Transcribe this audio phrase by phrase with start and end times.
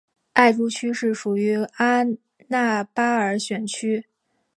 [0.33, 2.01] 艾珠区是属于阿
[2.47, 4.03] 纳巴尔选区。